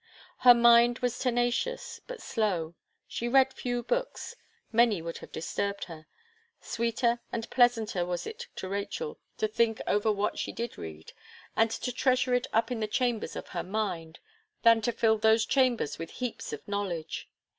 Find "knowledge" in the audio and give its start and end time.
16.67-17.29